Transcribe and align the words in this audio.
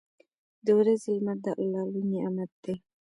•د 0.65 0.67
ورځې 0.79 1.09
لمر 1.17 1.37
د 1.45 1.47
الله 1.61 1.83
لوی 1.93 2.03
نعمت 2.11 2.51
دی. 2.63 2.73